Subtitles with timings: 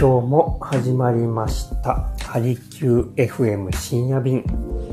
[0.00, 2.08] 今日も始まりました。
[2.22, 4.44] ハリキュー FM 深夜便。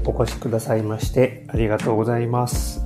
[0.04, 2.82] お越しくださいましてありがとうございます、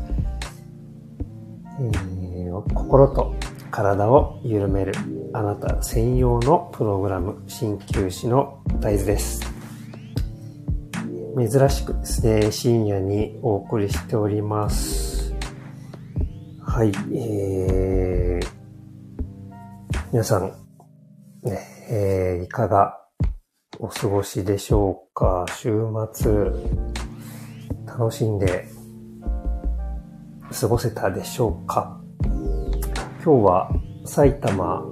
[1.79, 3.35] えー心と
[3.71, 4.91] 体を緩める
[5.31, 9.41] あなた専用のプログラム鍼灸師の大豆です。
[11.37, 15.33] 珍しくですね深夜にお送りしております。
[16.61, 18.47] はいえー、
[20.11, 20.51] 皆さん
[21.43, 22.99] ね、えー、いかが
[23.79, 25.47] お過ごしでしょうか？
[25.49, 25.73] 週
[26.13, 26.51] 末、
[27.87, 28.67] 楽しんで
[30.51, 31.99] 過ごせたでしょうか？
[33.23, 33.71] 今日は
[34.05, 34.85] 埼玉、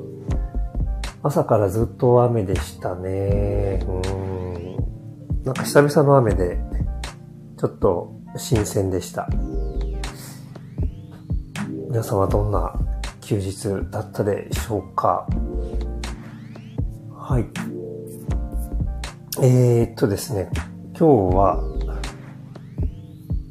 [1.21, 3.85] 朝からずっと雨でしたね。
[3.87, 5.43] うん。
[5.43, 6.57] なんか久々の雨で、
[7.59, 9.29] ちょっと新鮮でした。
[11.89, 12.73] 皆さんはどんな
[13.21, 15.27] 休日だったでしょうか？
[17.27, 17.45] はい。
[19.41, 20.49] えー、っとですね、
[20.97, 21.61] 今日は、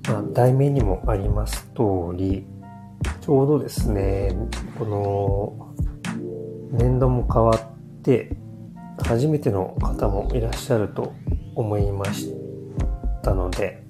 [0.08, 2.46] まあ、題名にもあります通り、
[3.20, 4.34] ちょうどですね、
[4.78, 5.74] この、
[6.72, 8.34] 年度も変わって、
[9.04, 11.12] 初めての方もいらっしゃると
[11.54, 12.32] 思いまし
[13.22, 13.84] たので、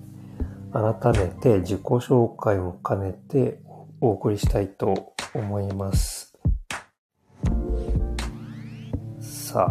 [0.73, 3.61] 改めて自己紹介も兼ねて
[4.01, 6.26] お送りしたいと思います。
[9.57, 9.69] さ。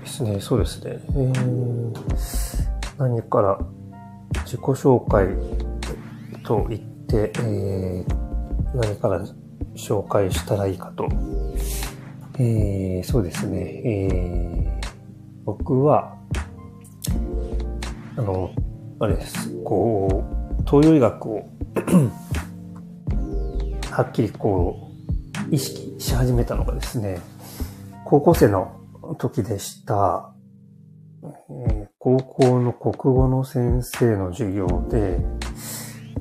[0.00, 0.98] ですね、そうですね。
[1.08, 1.92] えー、
[2.98, 3.58] 何から
[4.44, 5.26] 自己紹介
[6.42, 9.22] と言って、えー、何から
[9.74, 11.06] 紹介したらいいかと。
[12.42, 13.82] えー、そうですね。
[13.84, 14.80] えー、
[15.44, 16.16] 僕は、
[18.16, 18.50] あの、
[18.98, 19.54] あれです。
[19.62, 20.24] こ
[20.58, 21.42] う、東洋医学を
[23.90, 24.90] はっきりこ
[25.50, 27.18] う、意識し始めたのがですね、
[28.06, 28.72] 高校生の
[29.18, 30.32] 時でした、
[31.22, 35.18] えー高校の国語の先生の授業で、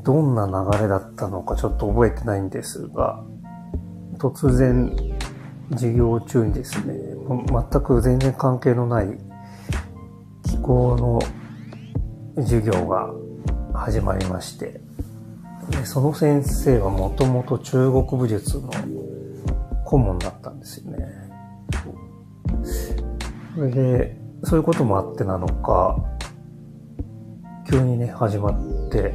[0.03, 3.23] どんな流れだったのかちょっと覚えてないんですが、
[4.17, 4.93] 突然、
[5.71, 6.93] 授業中にですね、
[7.27, 9.17] 全く全然関係のない
[10.43, 11.19] 気候の
[12.41, 13.13] 授業が
[13.73, 14.81] 始まりまして、
[15.69, 18.71] でその先生はもともと中国武術の
[19.85, 21.05] 顧問だったんですよね。
[23.55, 25.97] それで、そういうこともあってなのか、
[27.69, 29.13] 急にね、始まって、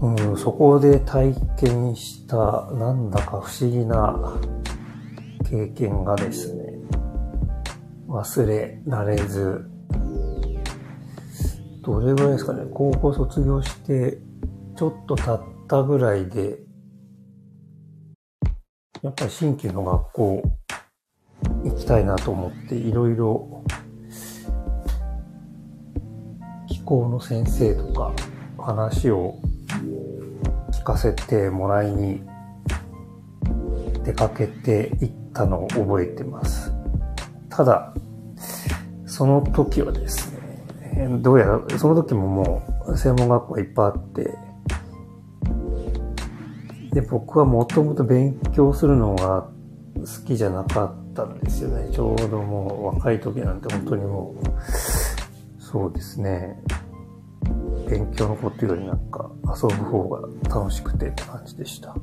[0.00, 4.34] うん、そこで体験した、なんだか不思議な
[5.44, 6.64] 経験がですね、
[8.08, 9.64] 忘れられず、
[11.82, 14.18] どれぐらいですかね、高校卒業して、
[14.76, 16.58] ちょっと経ったぐらいで、
[19.02, 20.42] やっぱり新旧の学校
[21.64, 23.64] 行きたいなと思って、いろいろ
[26.68, 28.12] 気候の先生とか
[28.58, 29.38] 話を
[30.72, 32.22] 聞かせてもらいに
[34.04, 36.72] 出かけて行ったのを覚えてます。
[37.50, 37.92] ただ、
[39.04, 44.38] その時はですね、どうやら、その時ももう専門学校がいっぱいあって、
[46.92, 49.48] で、僕はもともと勉強するのが
[49.96, 51.90] 好きじゃなかったんですよね。
[51.92, 56.62] ちょうどもう若い時なんて本当にもう、そうですね。
[57.88, 61.96] 勉強のことよりなんか遊ぶ方が楽しくてって感じでした。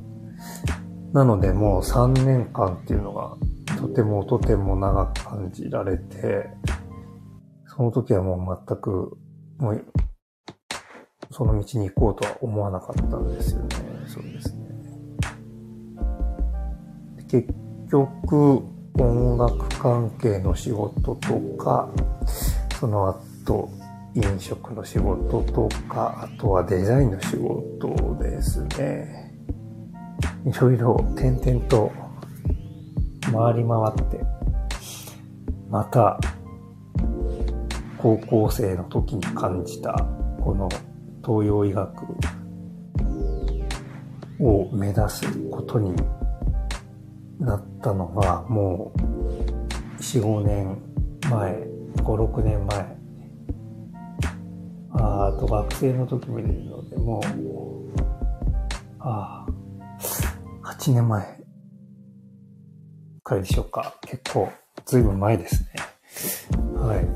[1.12, 3.36] なのでもう3年間っていうのが
[3.78, 6.48] とてもとても長く感じられて、
[7.66, 9.16] その時はもう全く、
[9.58, 9.84] もう、
[11.30, 13.68] その道に行こうとは思わなかったんですよね。
[14.06, 14.62] そうですね。
[17.28, 17.48] 結
[17.90, 18.62] 局、
[18.98, 21.88] 音楽関係の仕事とか、
[22.78, 23.70] その後、
[24.14, 29.21] 飲食の仕事とか、あとはデザインの仕事ですね。
[30.44, 31.92] いろいろ点々と
[33.32, 34.20] 回り回って、
[35.70, 36.18] また、
[37.96, 39.92] 高校生の時に感じた、
[40.40, 40.68] この
[41.24, 42.04] 東洋医学
[44.40, 45.94] を目指すことに
[47.38, 50.82] なったのが、もう、4、5年
[51.30, 51.52] 前、
[51.96, 53.02] 5、6年前。
[54.94, 57.22] ああと学生の時見れるので、もう、
[58.98, 59.51] ああ、
[60.82, 61.38] 8年前
[63.22, 63.94] くらでしょうか。
[64.04, 64.50] 結構
[64.84, 65.68] ずいぶん前ですね。
[66.74, 67.06] はい。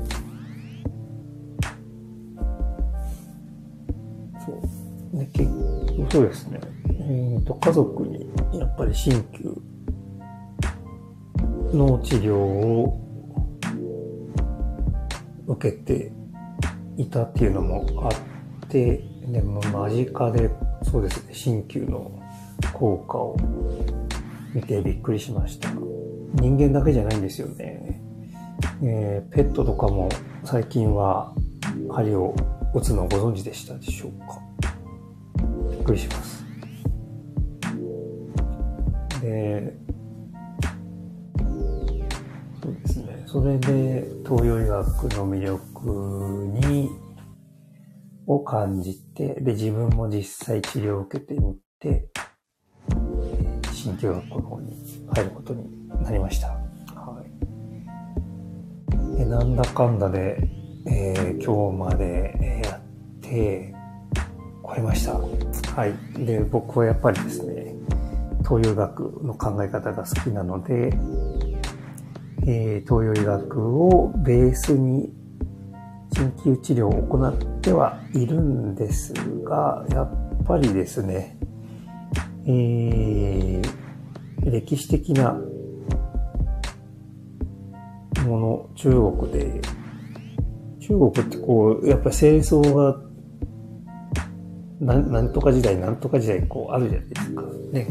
[4.45, 5.19] そう。
[5.19, 5.43] で、結
[5.97, 6.61] 局そうですね。
[6.87, 9.61] えっ、ー、と、家族にやっぱり鍼灸
[11.73, 13.01] の治療を
[15.47, 16.13] 受けて
[16.95, 20.49] いたっていうのもあって、でも間近で
[20.83, 22.16] そうですね、鍼灸の
[22.77, 23.35] 効果を
[24.53, 25.69] 見てびっくりしました。
[26.35, 28.01] 人間だけじゃないんですよね。
[28.83, 30.09] えー、ペットとかも
[30.43, 31.33] 最近は
[31.89, 32.35] 針を
[32.75, 34.39] 打つのをご存知でしたでしょうか？
[35.71, 36.45] びっくりします。
[39.21, 39.73] で、
[42.61, 43.23] そうですね。
[43.25, 46.91] それで東洋医学の魅力に、
[48.27, 52.06] を感じて、で、自分も実際治療を受けてみて、
[53.87, 54.73] 鍼灸学校の方に
[55.13, 55.65] 入ることに
[56.03, 56.47] なりました。
[56.47, 57.23] は
[59.13, 59.17] い。
[59.17, 60.37] でなんだかんだで、
[60.85, 62.79] えー、今日までやっ
[63.21, 63.73] て、
[64.67, 65.13] 超えました。
[65.13, 66.25] はい。
[66.25, 67.73] で、僕はやっぱりですね、
[68.39, 70.93] 東洋医学の考え方が好きなので、
[72.45, 75.13] えー、東洋医学をベースに
[76.13, 79.13] 鍼灸治療を行ってはいるんです
[79.43, 81.37] が、やっぱりですね、
[82.49, 85.37] えー、歴史的な
[88.25, 89.61] もの、中国で、
[90.79, 93.01] 中国ってこう、やっぱり戦争が、
[94.79, 97.41] なん、なんとか時代、なんとか時代、こう、あるじゃないですか。
[97.71, 97.87] ね。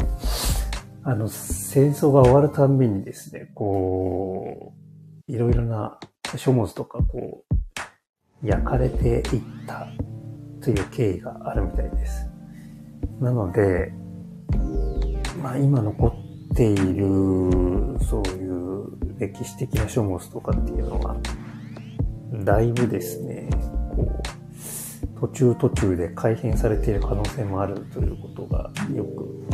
[1.02, 4.72] あの、戦争が終わるたんびにですね、こ
[5.28, 5.98] う、いろいろな
[6.36, 7.44] 書物とか、こ
[8.42, 9.22] う、焼かれていっ
[9.66, 9.88] た
[10.60, 12.30] という経緯があるみたいです。
[13.20, 13.92] なので、
[15.42, 17.08] まあ今残っている、
[18.08, 21.16] そういう歴史的な書物とかっていうのは、
[22.44, 23.48] だいぶですね、
[23.94, 29.46] こう、途中途中で改変されている可能性もあるということがよく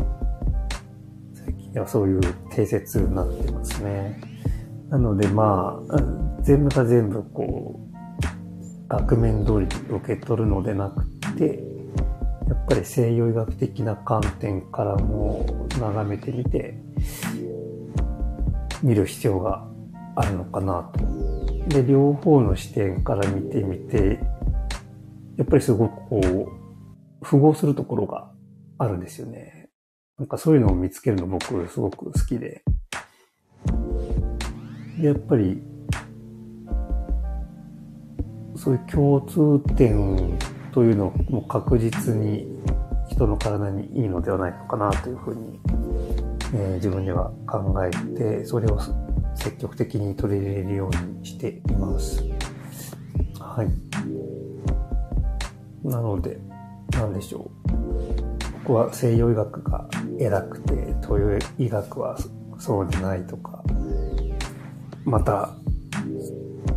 [1.73, 2.21] いやそういう
[2.51, 4.21] 定説になってますね。
[4.91, 5.97] なのでまあ、
[6.43, 11.07] 全部が全部こう、額面通り受け取るのでなく
[11.39, 11.65] て、
[12.53, 15.47] やっぱり西洋医学的な観点からも
[15.81, 16.75] 眺めてみて、
[18.83, 19.67] 見る必要が
[20.17, 21.01] あるのかなと。
[21.69, 24.21] で、両方の視点から見てみて、
[25.39, 28.31] やっぱりすごくこう、符合するところが
[28.77, 29.71] あるんですよね。
[30.19, 32.63] なんかそういうのを見つけるの僕すごく好きで。
[35.01, 35.63] で、やっぱり、
[38.57, 40.39] そういう共通点
[40.73, 42.47] というのも確実に
[43.09, 45.61] 人の体にいいのではないのかなというふうに、
[46.55, 48.79] えー、自分では考えて、それを
[49.35, 52.23] 積極的に取り入れるようにしています。
[53.39, 53.69] はい。
[55.87, 56.39] なので、
[56.93, 57.73] なんでしょう。
[58.65, 62.17] 僕は西洋医学が偉くて東洋医学は
[62.59, 63.63] そうでないとか
[65.05, 65.57] また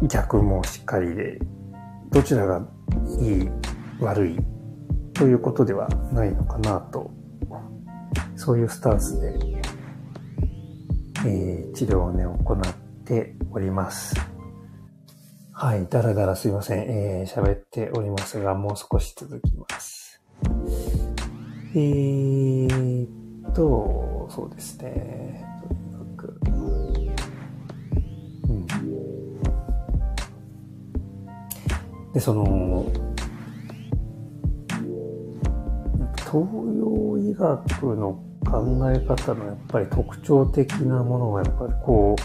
[0.10, 1.39] 逆もしっかりで
[2.10, 2.67] どちらが
[3.20, 3.50] いい
[4.00, 4.38] 悪い
[5.14, 7.12] ということではないのかなと
[8.36, 9.34] そういうスタンスで、
[11.25, 12.74] えー、治療をね行っ
[13.06, 14.16] ております
[15.58, 16.80] はい、だらだらすいません。
[16.80, 20.22] えー、喋っておりますが、もう少し続きます。
[21.74, 23.08] えー
[23.50, 25.46] っと、そうですね。
[25.70, 25.74] と
[26.04, 26.42] にかく。
[28.50, 28.66] うん。
[32.12, 32.86] で、その、
[36.36, 42.18] 東洋医学の考え方のやっぱり特徴的なものはやっぱりこ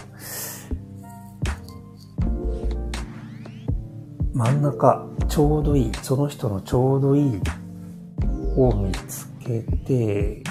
[4.33, 7.41] う、真ん中、ちょうどいい、その人のちょうどいい
[8.57, 10.43] を見つけて、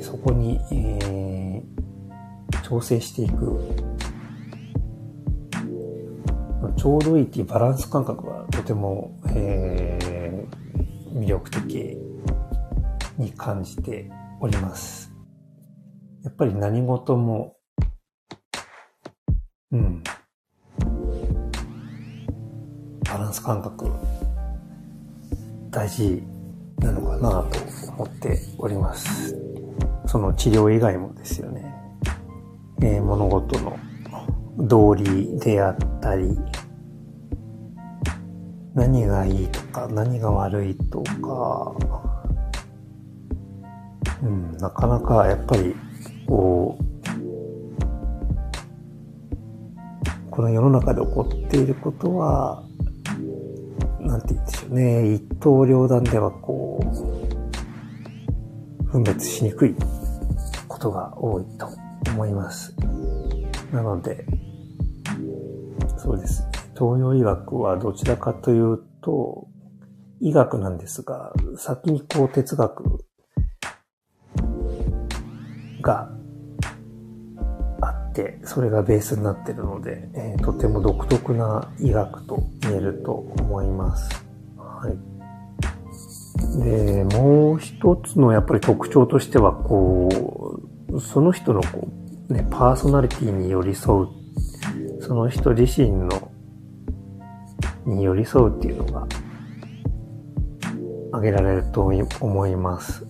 [0.00, 3.60] そこに、えー、調整していく。
[6.76, 12.07] ちょうどいいっていうバランス感覚はとても、えー、魅力的
[13.18, 14.10] に感じて
[14.40, 15.12] おります。
[16.24, 17.56] やっぱり何事も、
[19.72, 20.02] うん、
[23.04, 23.90] バランス感覚
[25.70, 26.22] 大事
[26.78, 29.36] なのかなと思っております。
[30.06, 31.74] その治療以外もですよね。
[32.80, 33.76] えー、物事の
[34.56, 36.38] 道理であったり、
[38.74, 42.07] 何がいいとか、何が悪いとか、
[44.22, 45.74] うん、なかなかやっぱり、
[46.26, 46.88] こう
[50.38, 52.62] この世の中で起こっていることは、
[53.98, 56.78] なんて言うんでしょうね、一刀両断ではこ
[58.84, 59.74] う、分別しにくい
[60.68, 61.68] ことが多いと
[62.12, 62.72] 思います。
[63.72, 64.24] なので、
[65.96, 66.46] そうです。
[66.78, 69.48] 東洋医学はどちらかというと、
[70.20, 73.04] 医学なんですが、先にこう哲学
[75.88, 76.10] が
[77.80, 84.24] あって、それがベースになってるので、えー、とても独特な医学と言えると思います。
[84.58, 86.62] はい。
[86.62, 90.08] で、もう一つのやっぱり特徴としては、こ
[90.90, 91.88] う、その人のこ
[92.28, 94.08] う、ね、パーソナリティに寄り添う、
[95.00, 96.30] その人自身の
[97.86, 99.06] に寄り添うっていうのが
[101.12, 101.90] 挙げられると
[102.20, 103.06] 思います。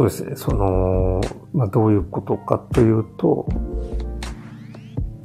[0.00, 1.20] そうですね、その、
[1.52, 3.46] まあ、どういうことかというと、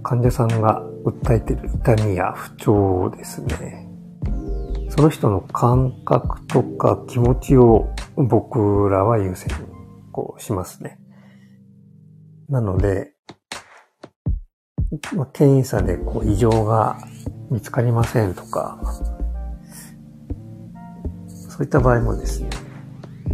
[0.04, 3.88] 患者さんが訴えている痛みや不調ですね。
[4.90, 9.50] その人の感覚とか気持ちを僕らは優先
[10.12, 11.00] こうしますね。
[12.50, 13.14] なので、
[15.16, 16.98] まあ、検査でこう異常が
[17.50, 18.78] 見つかりませんとか、
[21.30, 22.50] そういった場合もですね、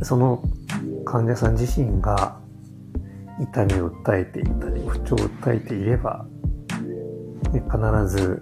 [0.03, 0.43] その
[1.05, 2.39] 患者さん自身が
[3.39, 6.25] 痛みを訴えていたり、不調を訴えていれば、
[7.51, 8.41] 必ず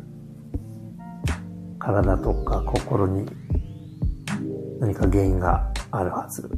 [1.79, 3.25] 体とか心に
[4.79, 6.49] 何か原因があるはず。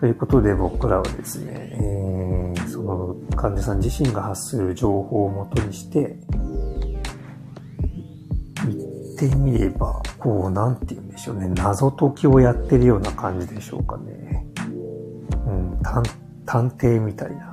[0.00, 6.16] ということで僕らはですね、えー、その患者さん自身が発する情報をもとにして、
[9.18, 11.48] 言ってみれば、こう、なんて言うんでしょうね。
[11.48, 14.27] 謎解きをやってるような感じでしょうかね。
[15.82, 16.02] 探
[16.46, 17.52] 探偵みたいな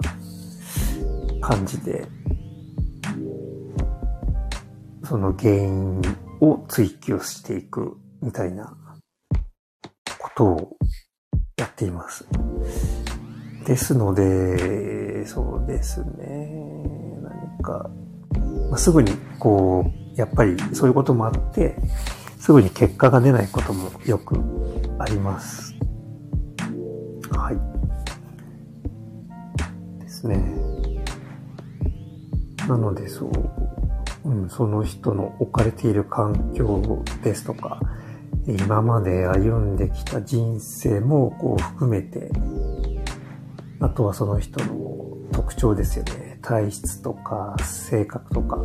[1.41, 2.08] 感じで、
[5.03, 6.01] その原因
[6.41, 8.75] を追求していくみたいな
[10.20, 10.77] ことを
[11.58, 12.25] やっています。
[13.65, 16.50] ですので、そうですね。
[17.22, 17.89] 何か、
[18.70, 21.75] まあ、すぐにこう、やっぱりそういうこともあって、
[22.39, 24.39] すぐに結果が出ないこともよく
[25.00, 25.75] あります。
[30.25, 30.65] ですね。
[32.67, 37.79] なので、そう、うん、その人の置かれている環境ですとか、
[38.48, 42.32] 今まで歩んできた人生もこう含めて、
[43.79, 46.39] あとはその人の特徴ですよね。
[46.41, 48.58] 体質とか性格とか、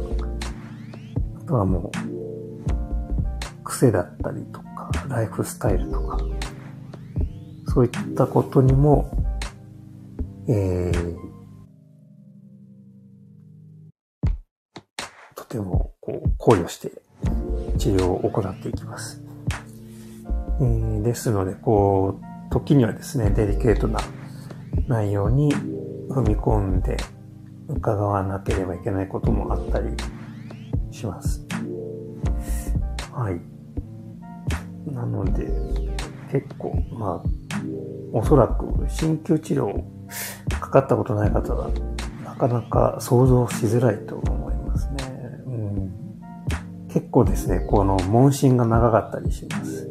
[1.42, 6.18] あとはもう、癖だったりとか、ライフスタイルとか、
[7.66, 9.10] そういったことにも、
[10.48, 11.29] えー、
[15.50, 16.92] てもこう考慮して
[17.76, 19.22] 治療を行っていきます。
[20.60, 24.00] えー、ですので、こう、時にはですね、デリケートな
[24.86, 25.52] 内容に
[26.08, 26.96] 踏み込んで
[27.68, 29.88] 伺わなければいけないこともあったり
[30.90, 31.46] します。
[33.12, 33.40] はい。
[34.92, 35.46] なので、
[36.30, 37.30] 結構、まあ、
[38.12, 39.82] おそらく鍼灸治療
[40.60, 41.70] かかったことない方は、
[42.24, 44.39] なかなか想像しづらいと思。
[46.92, 49.88] 結構ですね、この問診が長かったりします。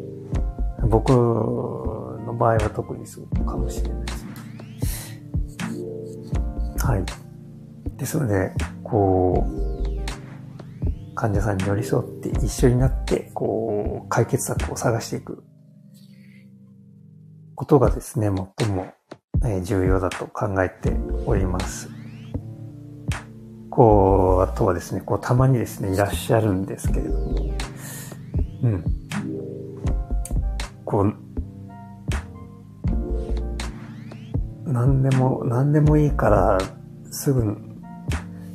[0.90, 4.32] 僕の場合は特にそうかもしれないですね。
[6.78, 7.06] はい。
[7.98, 8.54] ですので、
[8.84, 15.44] こう、患者さんに寄り添って一緒になって、こう、解決策を探していく
[17.56, 18.94] ことがですね、最も
[19.64, 20.94] 重要だと考えて
[21.26, 21.90] おります。
[23.70, 27.36] こう、あとはですね、こう、たまにですね、いらっしゃるんですけれども、
[28.64, 28.84] うん。
[30.86, 31.16] こう、
[34.66, 36.58] 何でも、何でもいいから、
[37.12, 37.70] すぐ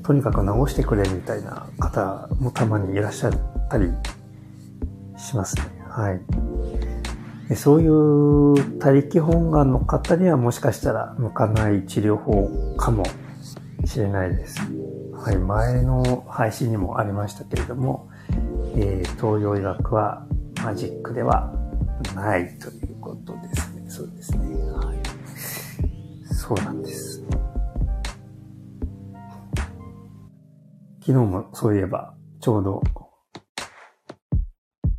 [0.04, 3.32] とにかく直してくれみたいな方もたまにいらっしゃっ
[3.70, 3.90] たり
[5.16, 5.62] しますね。
[5.88, 6.20] はい。
[7.48, 13.04] でそういう他力本願の方にはもしかしたら向かない治療法かも
[13.86, 14.60] しれないです。
[15.24, 15.38] はい。
[15.38, 18.10] 前の配信にもありましたけれども、
[18.76, 20.26] えー、東洋医学は
[20.62, 21.50] マジックでは
[22.14, 23.88] ないということですね。
[23.88, 24.54] そうですね。
[24.72, 24.98] はい。
[26.34, 27.24] そうなんです。
[31.00, 32.82] 昨日もそういえば、ちょうど、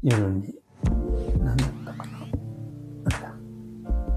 [0.01, 0.55] 夜に、
[1.38, 3.36] 何だったかな。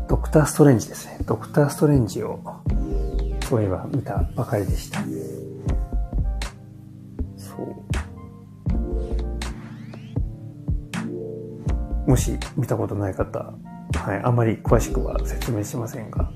[0.09, 1.19] ドクターストレンジですね。
[1.27, 2.41] ドクターストレンジを
[3.47, 5.03] そういえば見たばかりでした。
[12.09, 16.33] もし見たことない方、はい、あまり詳しくは説明しませんが、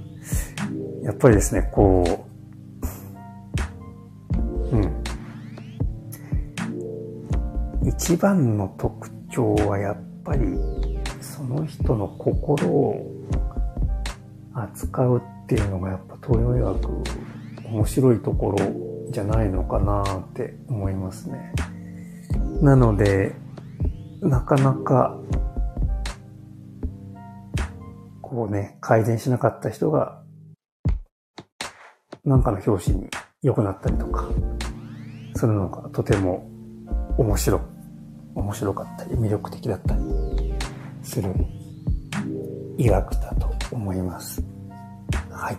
[1.03, 2.27] やっぱりですね、こ
[4.71, 5.03] う、うん。
[7.89, 10.43] 一番の特徴はやっぱり、
[11.23, 13.11] その人の心を
[14.53, 17.03] 扱うっていうのがやっぱ東洋医学
[17.65, 18.59] 面白いところ
[19.11, 21.55] じゃないのかなって思いますね。
[22.61, 23.35] なので、
[24.21, 25.19] なかなか、
[28.33, 30.23] こうね、改善しなかった人が、
[32.25, 33.11] なんかの表紙に
[33.43, 34.27] 良くなったりとか、
[35.37, 36.49] するのがとても
[37.19, 37.61] 面白、
[38.35, 40.01] 面白かったり、魅力的だったり
[41.03, 41.31] する
[42.79, 44.43] 医学だと思います。
[45.31, 45.59] はい。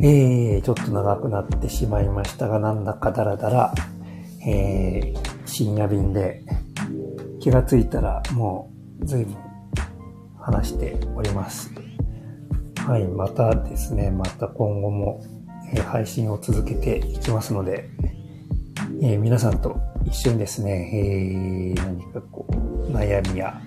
[0.00, 3.74] えー、ちょっと長くなってしまいましたが、なんだかだらだら、
[4.46, 6.42] えー、深夜便で
[7.38, 8.72] 気がついたらも
[9.02, 9.45] う随分
[10.46, 11.72] 話しております。
[12.86, 15.20] はい、またですね、また今後も、
[15.74, 17.90] え、配信を続けていきますので、
[19.02, 23.60] えー、皆さんと一緒にですね、えー、何かこう、悩みや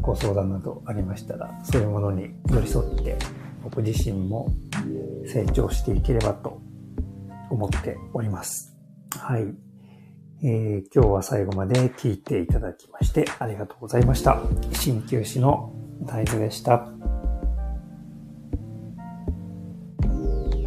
[0.00, 3.16] ご相談などありましたら、そういうものに寄り添って、
[3.62, 4.52] 僕自身も
[5.24, 6.60] 成長していければと
[7.48, 8.76] 思っております。
[9.16, 9.71] はい。
[10.44, 14.42] えー、今日は最後まで聞いていただきましてありがとうございました。
[14.72, 15.72] 鍼灸師の
[16.04, 17.01] 大豆でした。